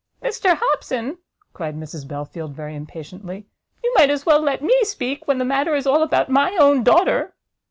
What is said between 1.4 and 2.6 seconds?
cried Mrs Belfield,